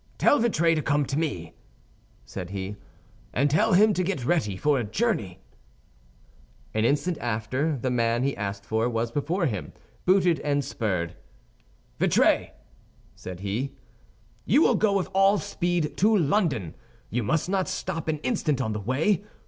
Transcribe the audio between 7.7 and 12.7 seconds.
the man he asked for was before him, booted and spurred. "Vitray,"